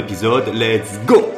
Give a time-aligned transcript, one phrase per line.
[0.00, 0.44] l'épisode.
[0.54, 1.30] Let's go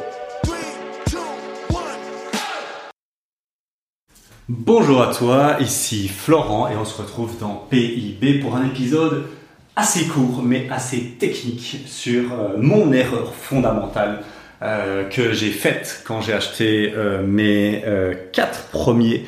[4.48, 9.26] Bonjour à toi, ici Florent et on se retrouve dans PIB pour un épisode
[9.74, 14.22] assez court mais assez technique sur euh, mon erreur fondamentale
[14.62, 17.82] euh, que j'ai faite quand j'ai acheté euh, mes
[18.32, 19.24] quatre premiers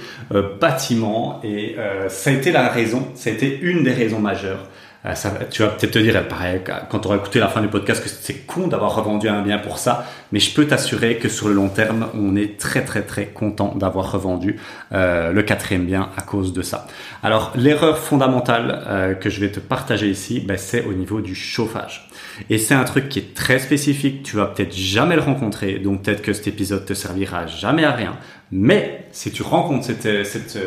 [0.60, 1.76] bâtiments et
[2.08, 4.68] ça a été la raison, ça a été une des raisons majeures
[5.12, 8.02] ça, tu vas peut-être te dire, pareil, quand tu auras écouté la fin du podcast,
[8.02, 11.48] que c'est con d'avoir revendu un bien pour ça, mais je peux t'assurer que sur
[11.48, 14.58] le long terme, on est très très très content d'avoir revendu
[14.92, 16.86] euh, le quatrième bien à cause de ça.
[17.22, 21.34] Alors l'erreur fondamentale euh, que je vais te partager ici, ben, c'est au niveau du
[21.34, 22.08] chauffage.
[22.48, 26.02] Et c'est un truc qui est très spécifique, tu vas peut-être jamais le rencontrer, donc
[26.02, 28.16] peut-être que cet épisode te servira jamais à rien.
[28.50, 30.58] Mais si tu rencontres cette, cette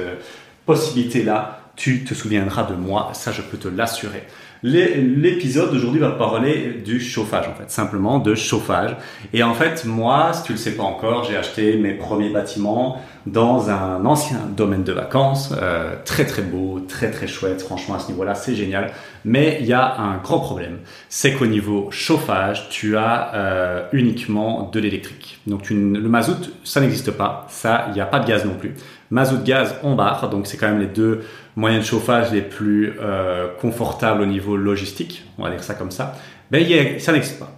[0.67, 4.23] possibilité-là, tu te souviendras de moi, ça je peux te l'assurer.
[4.63, 8.97] L'épisode d'aujourd'hui va parler du chauffage en fait, simplement de chauffage.
[9.31, 12.99] Et en fait, moi, si tu le sais pas encore, j'ai acheté mes premiers bâtiments
[13.27, 17.61] dans un ancien domaine de vacances, euh, très très beau, très très chouette.
[17.61, 18.91] Franchement, à ce niveau-là, c'est génial.
[19.25, 24.69] Mais il y a un gros problème, c'est qu'au niveau chauffage, tu as euh, uniquement
[24.71, 25.39] de l'électrique.
[25.45, 25.75] Donc le
[26.09, 27.45] mazout, ça n'existe pas.
[27.49, 28.73] Ça, il n'y a pas de gaz non plus.
[29.11, 30.29] Mazout, gaz, on barre.
[30.29, 31.21] Donc c'est quand même les deux
[31.57, 35.91] moyens de chauffage les plus euh, confortables au niveau logistique, on va dire ça comme
[35.91, 36.15] ça,
[36.51, 36.63] ben,
[36.99, 37.51] ça n'existe pas.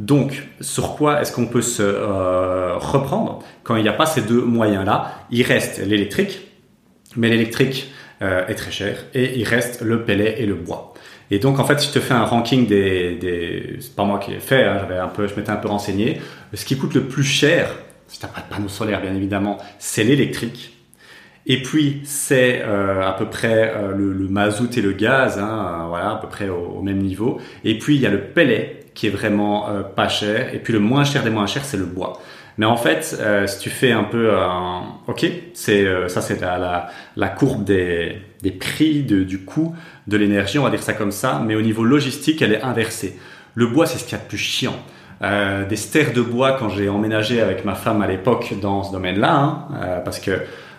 [0.00, 4.22] Donc, sur quoi est-ce qu'on peut se euh, reprendre quand il n'y a pas ces
[4.22, 5.26] deux moyens-là?
[5.30, 6.40] Il reste l'électrique,
[7.16, 10.92] mais l'électrique euh, est très cher, et il reste le pellet et le bois.
[11.30, 14.18] Et donc, en fait, si je te fais un ranking des, des c'est pas moi
[14.18, 16.20] qui l'ai fait, hein, j'avais un peu, je m'étais un peu renseigné.
[16.52, 17.70] Ce qui coûte le plus cher,
[18.08, 20.73] si tu n'as pas de panneau solaire, bien évidemment, c'est l'électrique.
[21.46, 25.82] Et puis c'est euh, à peu près euh, le, le, mazout et le gaz, hein,
[25.82, 27.38] euh, voilà, à peu près au, même niveau.
[27.64, 30.54] Et puis il y a le pellet qui est vraiment pas cher.
[30.54, 32.20] Et puis le moins cher des moins chers, c'est le bois.
[32.58, 34.30] Mais en fait, si tu fais un peu,
[35.08, 39.74] ok, c'est ça, c'est la, la, courbe des, des prix de, du coût
[40.06, 41.42] de l'énergie, on va dire ça comme ça.
[41.44, 43.18] Mais au niveau logistique, elle est inversée.
[43.56, 44.76] Le bois, c'est ce qu'il y a de plus chiant.
[45.22, 48.92] Euh, des stères de bois quand j'ai emménagé avec ma femme à l'époque dans ce
[48.92, 50.32] domaine-là, hein, parce que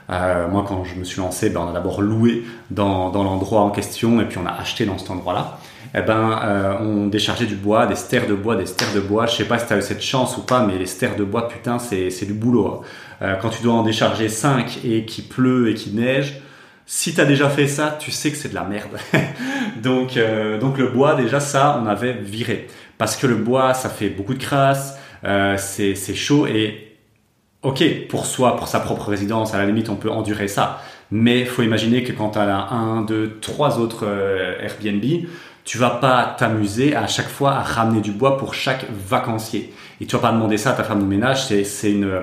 [0.10, 3.72] euh, moi, quand je me suis lancé, ben, on a d'abord loué dans, l'endroit en
[3.72, 5.58] question et puis on a acheté dans cet endroit-là.
[5.98, 9.26] Eh ben, euh, on déchargeait du bois, des stères de bois, des stères de bois.
[9.28, 11.24] Je sais pas si tu as eu cette chance ou pas, mais les stères de
[11.24, 12.68] bois, putain, c'est, du boulot.
[12.68, 12.80] Hein.
[13.22, 16.42] Euh, quand tu dois en décharger 5 et qu'il pleut et qu'il neige,
[16.86, 18.92] si tu as déjà fait ça, tu sais que c'est de la merde.
[19.82, 20.20] donc,
[20.60, 22.68] donc le bois, déjà ça, on avait viré.
[23.00, 24.96] Parce que le bois, ça fait beaucoup de crasse,
[25.58, 26.84] c'est chaud et
[27.66, 30.81] ok, pour soi, pour sa propre résidence, à la limite, on peut endurer ça.
[31.12, 35.03] Mais faut imaginer que quand tu as un, deux, trois autres euh, Airbnb,
[35.64, 39.74] tu vas pas t'amuser à chaque fois à ramener du bois pour chaque vacancier.
[40.00, 41.46] Et tu vas pas demander ça à ta femme de ménage.
[41.48, 42.22] C'est une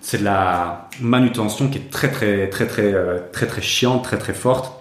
[0.00, 4.18] c'est de la manutention qui est très très très très euh, très très chiante, très
[4.18, 4.72] très forte.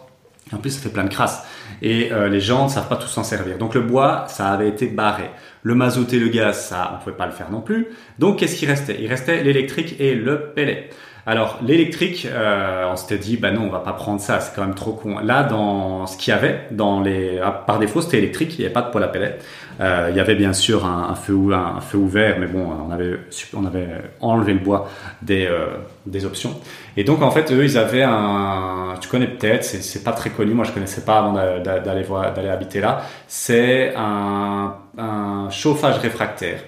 [0.53, 1.43] En plus, ça fait plein de crasse.
[1.81, 3.57] Et euh, les gens ne savent pas tous s'en servir.
[3.57, 5.29] Donc le bois, ça avait été barré.
[5.67, 7.87] Le mazout et le gaz, ça, on pouvait pas le faire non plus.
[8.19, 8.99] Donc qu'est-ce qui restait?
[9.01, 10.89] Il restait l'électrique et le pellet.
[11.29, 14.61] Alors l'électrique, euh, on s'était dit, bah non, on va pas prendre ça, c'est quand
[14.61, 15.19] même trop con.
[15.19, 18.65] Là, dans ce qu'il y avait, dans les, ah, par défaut, c'était électrique, il n'y
[18.65, 19.37] avait pas de poêle à pellet.
[19.81, 23.19] Euh, il y avait bien sûr un, feu, un, feu ouvert, mais bon, on avait,
[23.53, 23.89] on avait
[24.21, 24.89] enlevé le bois
[25.21, 25.65] des, euh,
[26.05, 26.55] des options.
[26.95, 30.53] Et donc en fait, eux, ils avaient un, tu connais peut-être, c'est pas très connu,
[30.53, 33.01] moi je connaissais pas avant d'aller voir, d'aller habiter là.
[33.27, 36.61] C'est un, un chauffage réfractaire.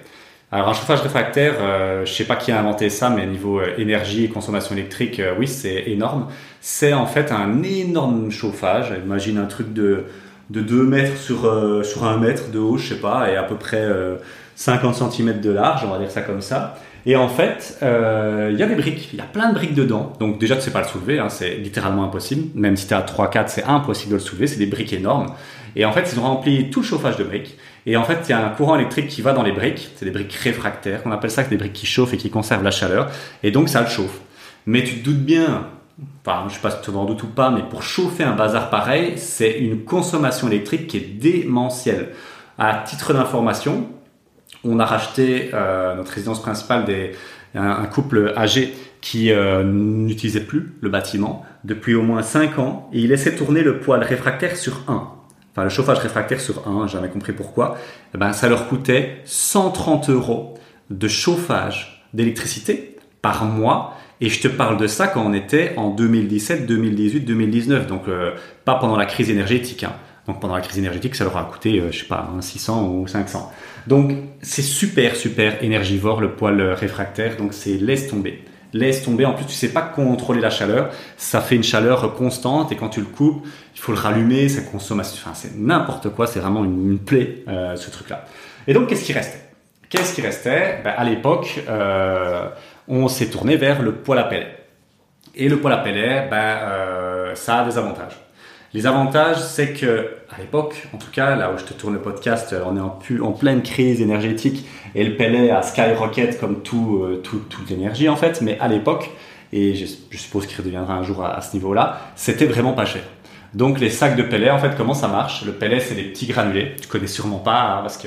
[0.52, 3.72] Alors un chauffage réfractaire, euh, je sais pas qui a inventé ça, mais niveau euh,
[3.78, 6.26] énergie et consommation électrique, euh, oui, c'est énorme.
[6.60, 8.92] C'est en fait un énorme chauffage.
[9.04, 10.06] Imagine un truc de,
[10.50, 11.42] de 2 mètres sur,
[11.84, 13.88] sur 1 mètre de haut, je sais pas, et à peu près
[14.56, 16.76] 50 cm de large, on va dire ça comme ça.
[17.06, 20.12] Et en fait, il y a des briques, il y a plein de briques dedans.
[20.20, 22.48] Donc déjà, tu sais pas le soulever, hein, c'est littéralement impossible.
[22.54, 25.32] Même si tu à 3-4, c'est impossible de le soulever, c'est des briques énormes.
[25.76, 27.56] Et en fait, ils ont rempli tout le chauffage de briques.
[27.86, 29.90] Et en fait, il y a un courant électrique qui va dans les briques.
[29.96, 31.02] C'est des briques réfractaires.
[31.04, 33.10] On appelle ça des briques qui chauffent et qui conservent la chaleur.
[33.42, 34.20] Et donc, ça le chauffe.
[34.66, 35.66] Mais tu te doutes bien,
[36.24, 38.70] enfin, je sais pas si tu en doutes ou pas, mais pour chauffer un bazar
[38.70, 42.10] pareil, c'est une consommation électrique qui est démentielle.
[42.58, 43.88] À titre d'information,
[44.64, 45.50] on a racheté
[45.96, 47.12] notre résidence principale des
[47.54, 49.32] un, couple âgé qui
[49.64, 54.02] n'utilisait plus le bâtiment depuis au moins 5 ans et il laissait tourner le poêle
[54.02, 55.19] réfractaire sur 1
[55.52, 57.76] enfin le chauffage réfractaire sur 1, jamais compris pourquoi,
[58.14, 60.54] eh ben, ça leur coûtait 130 euros
[60.90, 63.94] de chauffage d'électricité par mois.
[64.22, 68.32] Et je te parle de ça quand on était en 2017, 2018, 2019, donc euh,
[68.66, 69.84] pas pendant la crise énergétique.
[69.84, 69.94] Hein.
[70.26, 73.06] Donc pendant la crise énergétique, ça leur a coûté, euh, je sais pas, 600 ou
[73.06, 73.50] 500.
[73.86, 74.12] Donc
[74.42, 79.24] c'est super, super énergivore le poêle réfractaire, donc c'est laisse tomber laisse tomber.
[79.24, 80.90] En plus, tu sais pas contrôler la chaleur.
[81.16, 84.48] Ça fait une chaleur constante et quand tu le coupes, il faut le rallumer.
[84.48, 85.00] Ça consomme.
[85.00, 86.26] Enfin, c'est n'importe quoi.
[86.26, 88.24] C'est vraiment une, plaie euh, ce truc-là.
[88.66, 89.40] Et donc, qu'est-ce qui restait?
[89.88, 90.80] Qu'est-ce qui restait?
[90.84, 92.48] Ben, À l'époque, euh,
[92.88, 94.56] on s'est tourné vers le poêle à pellet.
[95.34, 98.16] Et le poêle à pellet, ben, euh, ça a des avantages.
[98.72, 102.00] Les avantages, c'est que à l'époque, en tout cas, là où je te tourne le
[102.00, 104.64] podcast, on est en, pleine crise énergétique
[104.94, 108.40] et le pellet a skyrocket comme euh, tout, toute l'énergie en fait.
[108.42, 109.10] Mais à l'époque,
[109.52, 109.86] et je,
[110.16, 113.02] suppose qu'il redeviendra un jour à, ce niveau-là, c'était vraiment pas cher.
[113.54, 115.44] Donc les sacs de pellet, en fait, comment ça marche?
[115.44, 116.76] Le pellet, c'est des petits granulés.
[116.80, 118.06] Tu connais sûrement pas hein, parce que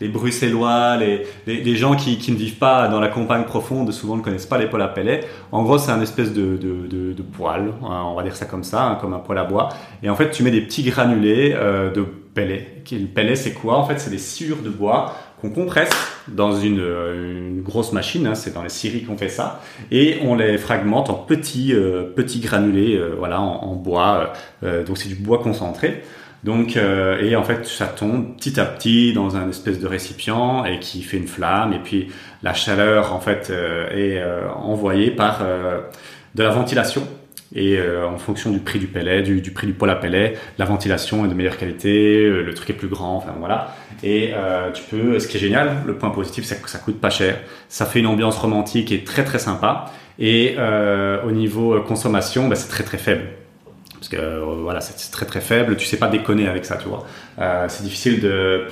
[0.00, 4.16] les Bruxellois, les, les, gens qui, qui, ne vivent pas dans la campagne profonde, souvent
[4.16, 5.20] ne connaissent pas les poêles à pellets.
[5.52, 7.14] En gros, c'est un espèce de, de,
[7.48, 9.68] hein, on va dire ça comme ça, hein, comme un poêle à bois.
[10.02, 12.82] Et en fait, tu mets des petits granulés euh, de pellets.
[12.90, 13.78] Le pellet, c'est quoi?
[13.78, 15.90] En fait, c'est des sciures de bois qu'on compresse
[16.28, 19.60] dans une, une grosse machine, hein, c'est dans les scieries qu'on fait ça,
[19.90, 24.32] et on les fragmente en petits, euh, petits granulés euh, voilà, en, en bois.
[24.62, 26.02] donc c'est du bois concentré.
[26.44, 30.64] Donc, euh, et en fait, ça tombe petit à petit dans un espèce de récipient
[30.66, 31.72] et qui fait une flamme.
[31.72, 32.08] Et puis,
[32.42, 35.42] la chaleur, en fait, euh, est euh, envoyée par
[36.34, 37.02] de la ventilation.
[37.56, 41.24] Et en fonction du prix du pellet, du, prix du poêle à pellet, la ventilation
[41.24, 43.76] est de meilleure qualité, le truc est plus grand, enfin voilà.
[44.02, 44.32] Et
[44.72, 47.38] tu peux, ce qui est génial, le point positif, c'est que ça coûte pas cher.
[47.68, 49.84] Ça fait une ambiance romantique et très très sympa.
[50.18, 50.56] Et
[51.24, 53.26] au niveau consommation, bah, c'est très très faible
[54.04, 55.76] parce que euh, voilà, c'est très très faible.
[55.76, 57.06] Tu sais pas déconner avec ça, tu vois.
[57.40, 58.20] Euh, c'est difficile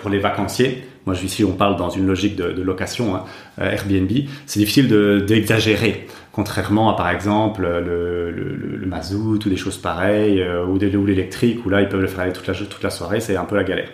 [0.01, 0.85] pour les vacanciers.
[1.07, 3.25] Moi, ici, on parle dans une logique de, location hein,
[3.59, 4.11] euh, Airbnb.
[4.47, 4.89] C'est difficile
[5.27, 11.71] d'exagérer, contrairement à par exemple le, mazout ou des choses pareilles ou, ou l'électrique où
[11.71, 13.21] là ils peuvent le faire aller toute la toute la soirée.
[13.21, 13.89] C'est un peu la galère.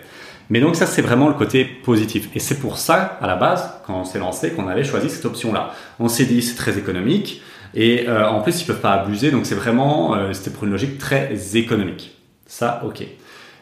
[0.49, 2.27] Mais donc ça, c'est vraiment le côté positif.
[2.35, 5.25] Et c'est pour ça, à la base, quand on s'est lancé, qu'on avait choisi cette
[5.25, 5.73] option-là.
[5.99, 7.41] On s'est dit, c'est très économique.
[7.73, 10.71] Et euh, en plus, ils peuvent pas abuser, donc c'est vraiment, euh, c'était pour une
[10.71, 12.17] logique très économique.
[12.45, 13.03] Ça, ok.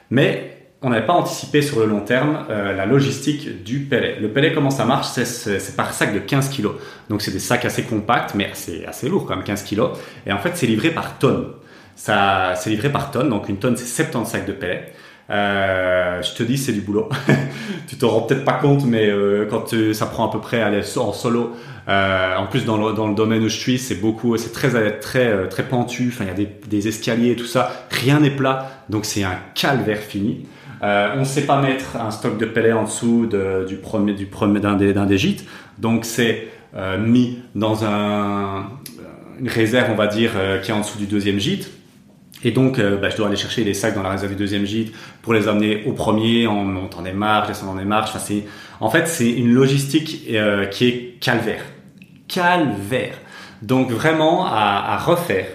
[0.09, 4.17] Mais on n'avait pas anticipé sur le long terme euh, la logistique du pellet.
[4.21, 5.07] Le pellet, comment ça marche?
[5.07, 6.67] C'est par sac de 15 kg.
[7.09, 9.89] Donc c'est des sacs assez compacts, mais assez, assez lourds quand même, 15 kg.
[10.25, 11.47] Et en fait, c'est livré par tonne.
[11.95, 14.93] C'est livré par tonne, donc une tonne, c'est 70 sacs de pellet.
[15.29, 17.09] Euh, je te dis, c'est du boulot.
[17.87, 20.81] tu t'en rends peut-être pas compte, mais euh, quand ça prend à peu près aller
[20.97, 21.53] en solo,
[21.89, 25.63] euh, en plus dans le, domaine où je suis, c'est beaucoup, c'est très très très
[25.63, 26.09] pentu.
[26.13, 27.71] Enfin, il y a des, escaliers et tout ça.
[27.91, 30.47] Rien n'est plat, donc c'est un calvaire fini.
[30.81, 34.27] On ne sait pas mettre un stock de pellets en dessous de, du premier du
[34.27, 35.45] premier d'un des, gîtes,
[35.79, 36.47] donc c'est
[36.99, 38.69] mis dans un,
[39.39, 40.31] une réserve, on va dire,
[40.61, 41.76] qui est en dessous du deuxième gîte.
[42.43, 44.65] Et donc, euh, bah, je dois aller chercher les sacs dans la réserve du deuxième
[44.65, 48.11] gîte pour les amener au premier en montant des marches, descendant des marches.
[48.79, 51.63] En fait, c'est une logistique euh, qui est calvaire.
[52.27, 53.15] Calvaire.
[53.61, 55.47] Donc, vraiment, à, refaire,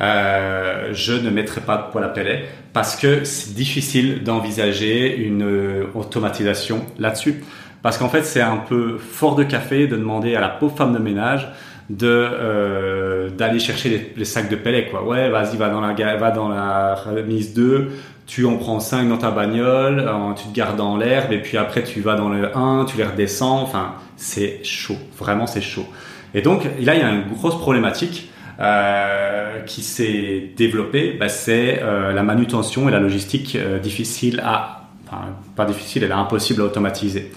[0.00, 2.44] euh, je ne mettrai pas de poêle à pellet
[2.74, 7.42] parce que c'est difficile d'envisager une automatisation là-dessus.
[7.82, 10.92] Parce qu'en fait, c'est un peu fort de café de demander à la pauvre femme
[10.92, 11.48] de ménage
[11.90, 15.04] de euh, d'aller chercher les, sacs de pellets quoi.
[15.04, 17.90] Ouais vas-y va dans la va dans la remise 2
[18.26, 21.82] tu en prends 5 dans ta bagnole tu te gardes dans l'herbe et puis après
[21.82, 23.62] tu vas dans le 1 tu les redescends.
[23.62, 24.98] Enfin c'est chaud.
[25.18, 25.86] Vraiment c'est chaud.
[26.34, 28.30] Et donc là il y a une grosse problématique
[28.60, 31.16] euh, qui s'est développée.
[31.18, 35.26] Bah, c'est euh, la manutention et la logistique euh, difficile à enfin
[35.56, 37.32] pas difficile elle est impossible à automatiser.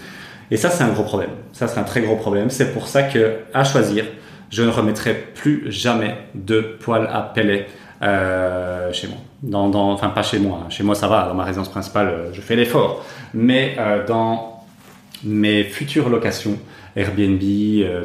[0.50, 1.30] Et ça c'est un gros problème.
[1.54, 2.50] Ça c'est un très gros problème.
[2.50, 4.04] C'est pour ça que à choisir
[4.52, 7.68] je ne remettrai plus jamais de poêle à pellet
[8.02, 9.18] euh, chez moi.
[9.54, 10.64] Enfin, pas chez moi.
[10.66, 10.70] Hein.
[10.70, 11.28] Chez moi, ça va.
[11.28, 13.06] Dans ma résidence principale, euh, je fais l'effort.
[13.34, 14.64] Mais euh, dans
[15.24, 16.58] mes futures locations,
[16.96, 17.40] Airbnb,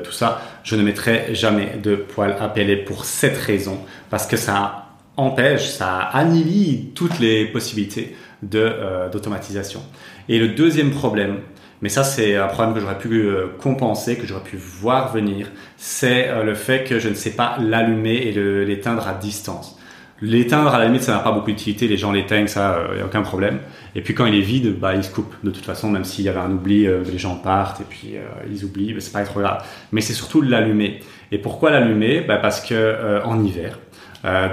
[0.05, 3.79] tout ça, je ne mettrai jamais de poêle à pellet pour cette raison.
[4.11, 4.87] Parce que ça
[5.17, 9.81] empêche, ça annihile toutes les possibilités d'automatisation.
[10.29, 11.39] Et le deuxième problème,
[11.83, 15.49] mais ça, c'est un problème que j'aurais pu euh, compenser, que j'aurais pu voir venir.
[15.77, 18.33] C'est euh, le fait que je ne sais pas l'allumer et
[18.65, 19.79] l'éteindre à distance.
[20.23, 21.87] L'éteindre, à la limite, ça n'a pas beaucoup d'utilité.
[21.87, 23.59] Les gens l'éteignent, ça, il n'y a aucun problème.
[23.95, 25.35] Et puis quand il est vide, bah, il se coupe.
[25.45, 28.15] De toute façon, même s'il y avait un oubli, les gens partent et puis
[28.51, 29.63] ils oublient, mais c'est pas trop grave.
[29.93, 31.01] Mais c'est surtout l'allumer.
[31.33, 32.23] Et pourquoi l'allumer?
[32.23, 33.79] Bah, Parce que en hiver,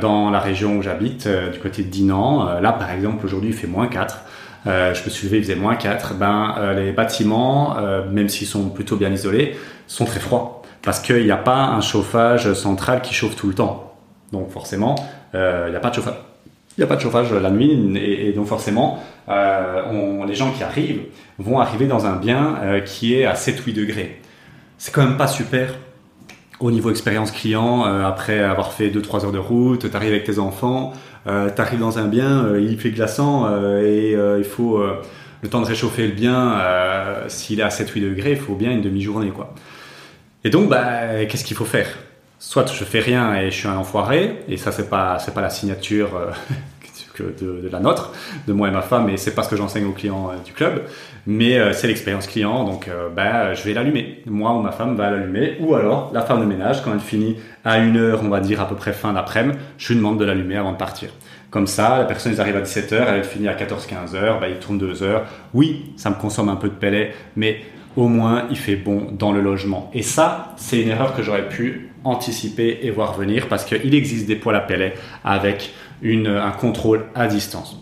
[0.01, 3.67] dans la région où j'habite, du côté de Dinan, là par exemple, aujourd'hui il fait
[3.67, 4.17] moins 4.
[4.65, 8.29] Euh, je me suis levé, il faisait moins 4, ben, euh, les bâtiments, euh, même
[8.29, 10.61] s'ils sont plutôt bien isolés, sont très froids.
[10.81, 13.93] Parce qu'il n'y a pas un chauffage central qui chauffe tout le temps.
[14.31, 14.95] Donc forcément,
[15.33, 16.15] il n'y a pas de chauffage.
[16.81, 21.03] A pas de chauffage la nuit et, donc forcément, les gens qui arrivent
[21.37, 24.19] vont arriver dans un bien qui est à 7-8 degrés.
[24.77, 25.75] C'est quand même pas super
[26.59, 30.39] au niveau expérience client, après avoir fait 2-3 heures de route, tu arrives avec tes
[30.39, 30.93] enfants,
[31.27, 34.83] euh, tu arrives dans un bien, euh, il fait glaçant euh, et il faut
[35.41, 36.59] le temps de réchauffer le bien.
[37.27, 39.29] S'il est à 7-8 degrés, il faut bien une demi-journée.
[39.29, 39.53] quoi.
[40.43, 41.87] Et donc, bah, qu'est-ce qu'il faut faire?
[42.39, 45.49] Soit je fais rien et je suis un enfoiré, et ça, c'est pas, pas la
[45.49, 46.09] signature
[47.21, 48.13] de, la nôtre,
[48.47, 50.53] de moi et ma femme, et c'est pas ce que j'enseigne aux clients euh, du
[50.53, 50.83] club,
[51.27, 54.21] mais euh, c'est l'expérience client, donc bah, je vais l'allumer.
[54.25, 57.37] Moi ou ma femme va l'allumer, ou alors la femme de ménage, quand elle finit
[57.63, 60.25] à une heure, on va dire à peu près fin d'après-midi, je lui demande de
[60.25, 61.09] l'allumer avant de partir.
[61.49, 64.79] Comme ça, la personne, ils arrive à 17h, elle finit à 14-15h, bah, il tourne
[64.79, 65.25] 2 heures.
[65.53, 67.61] Oui, ça me consomme un peu de pellet, mais
[67.95, 69.89] au moins il fait bon dans le logement.
[69.93, 74.27] Et ça, c'est une erreur que j'aurais pu anticiper et voir venir parce qu'il existe
[74.27, 75.73] des poêles à pellet avec
[76.03, 77.79] un contrôle à distance.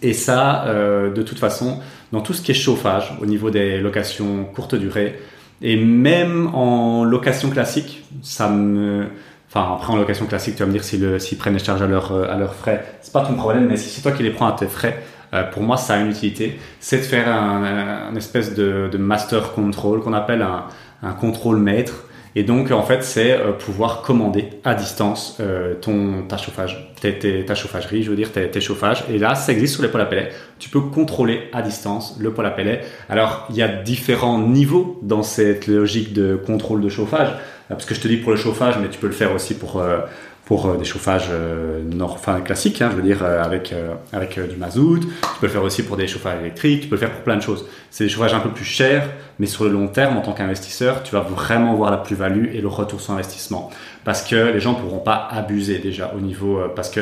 [0.00, 1.78] Et ça, euh, de toute façon,
[2.12, 5.18] dans tout ce qui est chauffage, au niveau des locations courte durée,
[5.60, 9.06] et même en location classique, ça me...
[9.48, 11.86] Enfin, après en location classique, tu vas me dire s'ils si prennent les charges à
[11.86, 14.46] leurs à leur frais, c'est pas ton problème, mais si c'est toi qui les prends
[14.46, 15.02] à tes frais,
[15.34, 16.58] euh, pour moi, ça a une utilité.
[16.80, 20.66] C'est de faire un, espèce de, master control qu'on appelle un,
[21.02, 26.22] un contrôle maître et donc, en fait, c'est euh, pouvoir commander à distance euh, ton,
[26.26, 29.04] ta chauffage, ta chauffagerie, je veux dire, tes, tes, chauffages.
[29.10, 30.30] Et là, ça existe sur les poêles à pellets.
[30.58, 32.80] Tu peux contrôler à distance le poêle à pellets.
[33.10, 37.28] Alors, il y a différents niveaux dans cette logique de contrôle de chauffage.
[37.68, 39.80] Parce que je te dis pour le chauffage, mais tu peux le faire aussi pour,
[39.80, 40.00] euh,
[40.44, 43.74] pour euh, des chauffages euh, nord, enfin, classiques, hein, je veux dire, euh, avec,
[44.12, 45.00] avec du mazout.
[45.00, 47.36] Tu peux le faire aussi pour des chauffages électriques, tu peux le faire pour plein
[47.36, 47.64] de choses.
[47.90, 49.08] C'est des chauffages un peu plus chers,
[49.38, 52.60] mais sur le long terme, en tant qu'investisseur, tu vas vraiment voir la plus-value et
[52.60, 53.70] le retour sur investissement.
[54.04, 57.00] Parce que les gens pourront pas abuser déjà au niveau, parce que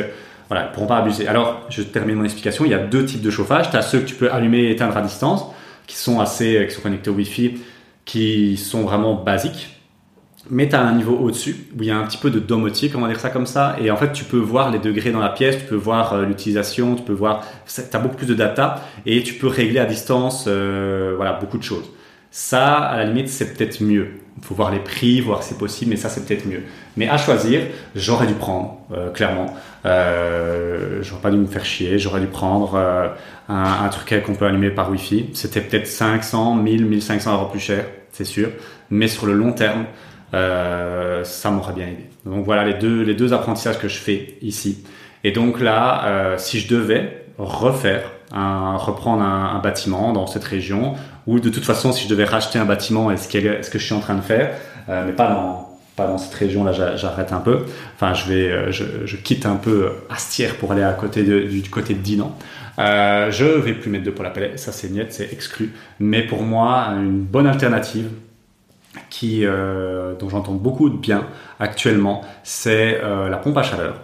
[0.49, 1.29] voilà, ils pourront pas abuser.
[1.29, 2.65] Alors, je termine mon explication.
[2.65, 3.71] Il y a deux types de chauffage.
[3.71, 5.45] Tu as ceux que tu peux allumer et éteindre à distance,
[5.87, 7.61] qui sont assez, qui sont connectés au Wi-Fi,
[8.05, 9.80] qui sont vraiment basiques
[10.49, 12.93] mais tu as un niveau au-dessus où il y a un petit peu de domotique,
[12.97, 15.21] on va dire ça comme ça, et en fait tu peux voir les degrés dans
[15.21, 18.35] la pièce, tu peux voir euh, l'utilisation, tu peux voir, tu as beaucoup plus de
[18.35, 21.91] data et tu peux régler à distance, euh, voilà, beaucoup de choses.
[22.31, 24.09] Ça, à la limite, c'est peut-être mieux.
[24.39, 26.63] Il faut voir les prix, voir si c'est possible, mais ça, c'est peut-être mieux.
[26.97, 27.63] Mais à choisir,
[27.97, 29.53] j'aurais dû prendre, euh, clairement.
[29.85, 34.47] Euh, j'aurais pas dû me faire chier, j'aurais dû prendre un, un, truc qu'on peut
[34.47, 35.31] allumer par Wi-Fi.
[35.35, 38.51] C'était peut-être 500, 1000, 1500 euros plus cher, c'est sûr.
[38.91, 39.87] Mais sur le long terme,
[40.35, 42.07] euh, ça m'aurait bien aidé.
[42.25, 44.85] Donc voilà les deux, les deux apprentissages que je fais ici.
[45.25, 50.95] Et donc là, euh, si je devais refaire, reprendre un, bâtiment dans cette région,
[51.27, 53.85] ou de toute façon, si je devais racheter un bâtiment, est-ce est ce que je
[53.85, 54.55] suis en train de faire,
[54.89, 57.65] euh, mais pas dans, pas dans cette région là, j'arrête un peu.
[57.97, 61.95] Enfin, je vais, je, je, quitte un peu Astière pour aller à côté du côté
[61.95, 62.37] de Dinan.
[62.81, 65.73] Euh, je vais plus mettre de pôle à pellet, ça c'est net, c'est exclu.
[65.99, 68.09] Mais pour moi, une bonne alternative,
[69.09, 71.27] qui, euh, dont j'entends beaucoup de bien
[71.59, 73.95] actuellement, c'est euh, la pompe à chaleur.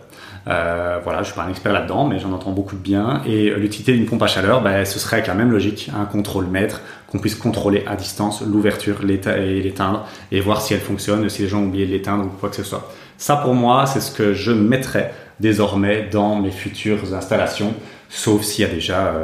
[0.48, 3.20] Euh, voilà, je suis pas un expert là-dedans, mais j'en entends beaucoup de bien.
[3.26, 6.46] Et l'utilité d'une pompe à chaleur, ben, ce serait avec la même logique, un contrôle
[6.46, 11.42] maître, qu'on puisse contrôler à distance l'ouverture et l'éteindre, et voir si elle fonctionne, si
[11.42, 12.92] les gens ont oublié de l'éteindre ou quoi que ce soit.
[13.18, 17.74] Ça, pour moi, c'est ce que je mettrais désormais dans mes futures installations,
[18.08, 19.14] sauf s'il y a déjà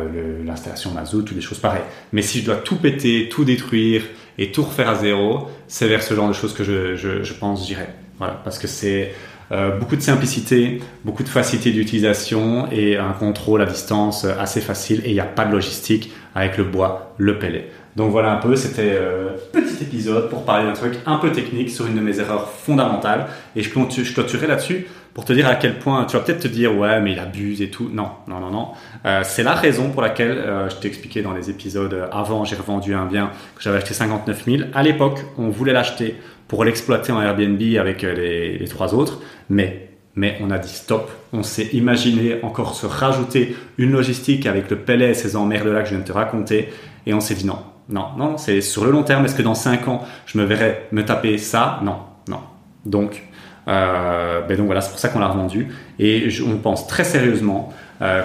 [0.44, 1.82] l'installation mazout ou des choses pareilles.
[2.12, 4.02] Mais si je dois tout péter, tout détruire,
[4.38, 7.66] et tout refaire à zéro, c'est vers ce genre de choses que je, je, pense
[7.66, 7.88] j'irai.
[8.18, 9.12] Voilà, parce que c'est
[9.50, 15.02] euh, beaucoup de simplicité, beaucoup de facilité d'utilisation et un contrôle à distance assez facile
[15.04, 17.70] et il n'y a pas de logistique avec le bois, le pellet.
[17.96, 21.70] Donc voilà un peu, c'était euh, petit épisode pour parler d'un truc un peu technique
[21.70, 25.56] sur une de mes erreurs fondamentales et je, je clôturerai là-dessus pour te dire à
[25.56, 27.90] quel point tu vas peut-être te dire ouais mais il abuse et tout.
[27.92, 28.68] Non, non, non, non.
[29.04, 32.56] Euh, c'est la raison pour laquelle euh, je t'ai expliqué dans les épisodes avant, j'ai
[32.56, 34.62] revendu un bien que j'avais acheté 59 000.
[34.75, 36.16] À l'époque, on voulait l'acheter
[36.49, 40.68] pour l'exploiter en Airbnb avec euh, les, les trois autres, mais mais on a dit
[40.68, 41.11] stop.
[41.32, 45.80] On s'est imaginé encore se rajouter une logistique avec le pellet et ces emmerdes là
[45.80, 46.68] que je viens de te raconter,
[47.06, 47.58] et on s'est dit non,
[47.88, 49.24] non, non, c'est sur le long terme.
[49.24, 51.80] Est-ce que dans 5 ans, je me verrai me taper ça?
[51.82, 51.96] Non,
[52.28, 52.40] non.
[52.86, 53.22] Donc,
[53.66, 55.68] ben donc voilà, c'est pour ça qu'on l'a revendu.
[55.98, 57.72] Et on pense très sérieusement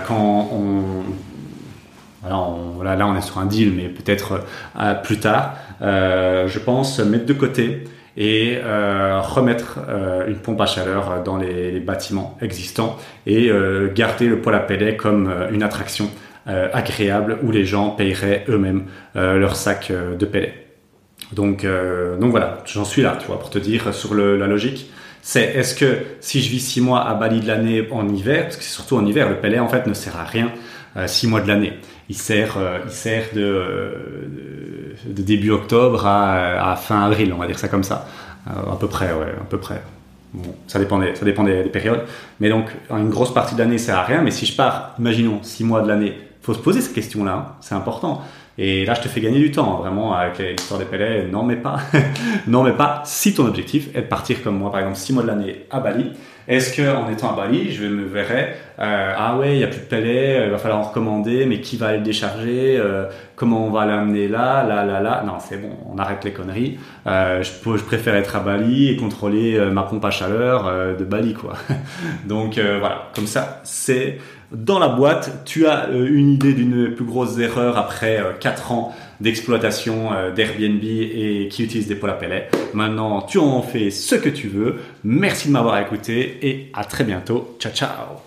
[0.07, 1.03] quand on
[2.27, 4.45] là, on est sur un deal, mais peut-être
[5.03, 7.83] plus tard, je pense mettre de côté
[8.17, 12.97] et euh, remettre euh, une pompe à chaleur dans les, bâtiments existants
[13.27, 16.09] et euh, garder le poêle à pellets comme une attraction
[16.47, 18.85] agréable où les gens paieraient eux-mêmes
[19.15, 20.65] leur sac de pellets.
[21.33, 24.89] Donc, donc voilà, j'en suis là, tu vois, pour te dire sur la logique.
[25.21, 28.55] C'est est-ce que si je vis six mois à Bali de l'année en hiver, parce
[28.55, 30.51] que c'est surtout en hiver, le pellet en fait ne sert à rien
[31.05, 31.73] six mois de l'année.
[32.07, 33.93] Il sert, il sert de
[35.05, 38.07] de début octobre à, fin avril, on va dire ça comme ça.
[38.47, 39.81] Euh, à peu près, ouais, à peu près.
[40.33, 42.01] Bon, ça dépend, des, ça dépend des, périodes.
[42.39, 44.21] Mais donc, une grosse partie de l'année, ça sert à rien.
[44.21, 47.33] Mais si je pars, imaginons, six mois de l'année, faut se poser cette question-là.
[47.33, 47.45] Hein.
[47.59, 48.21] c'est important.
[48.57, 51.27] Et là, je te fais gagner du temps, hein, vraiment, avec l'histoire des pellets.
[51.29, 51.77] Non, mais pas.
[52.47, 55.23] non, mais pas si ton objectif est de partir comme moi, par exemple, six mois
[55.23, 56.13] de l'année à Bali
[56.47, 59.81] est-ce qu'en étant à Bali, je me verrais euh, ah ouais, il y a plus
[59.81, 63.07] de palais, il va falloir en recommander, mais qui va le décharger euh,
[63.37, 66.77] Comment on va l'amener là, là, là, là Non, c'est bon, on arrête les conneries.
[67.05, 71.53] Euh, je, préfère être à Bali et contrôler ma pompe à chaleur de Bali, quoi.
[72.25, 74.17] Donc voilà, comme ça, c'est
[74.51, 75.43] dans la boîte.
[75.45, 81.47] Tu as une idée d'une plus grosse erreur après 4 ans d'exploitation euh, d'Airbnb et
[81.51, 82.49] qui utilise des pôles à pellets.
[82.73, 84.77] Maintenant, tu en fais ce que tu veux.
[85.03, 87.55] Merci de m'avoir écouté et à très bientôt.
[87.59, 88.26] Ciao, ciao